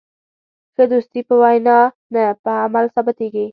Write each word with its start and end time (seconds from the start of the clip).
ښه 0.73 0.83
دوستي 0.91 1.21
په 1.27 1.35
وینا 1.41 1.77
نه، 2.13 2.23
په 2.43 2.51
عمل 2.65 2.85
ثابتېږي. 2.95 3.45